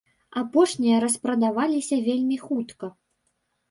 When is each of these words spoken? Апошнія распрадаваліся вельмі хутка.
Апошнія 0.41 1.03
распрадаваліся 1.05 2.03
вельмі 2.11 2.43
хутка. 2.49 2.95